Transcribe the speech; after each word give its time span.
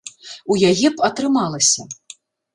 У 0.55 0.57
яе 0.69 0.87
б 0.95 1.05
атрымалася. 1.09 1.81